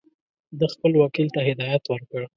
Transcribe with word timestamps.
ده 0.59 0.65
خپل 0.73 0.91
وکیل 0.97 1.27
ته 1.35 1.39
هدایت 1.49 1.83
ورکړ. 1.87 2.21